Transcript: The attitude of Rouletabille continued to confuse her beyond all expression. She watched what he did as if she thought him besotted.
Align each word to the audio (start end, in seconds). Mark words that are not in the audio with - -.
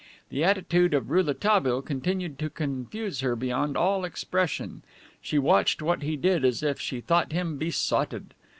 The 0.29 0.43
attitude 0.43 0.95
of 0.95 1.11
Rouletabille 1.11 1.83
continued 1.83 2.39
to 2.39 2.49
confuse 2.49 3.19
her 3.19 3.35
beyond 3.35 3.77
all 3.77 4.03
expression. 4.03 4.81
She 5.21 5.37
watched 5.37 5.79
what 5.79 6.01
he 6.01 6.17
did 6.17 6.43
as 6.43 6.63
if 6.63 6.81
she 6.81 7.01
thought 7.01 7.31
him 7.33 7.59
besotted. 7.59 8.33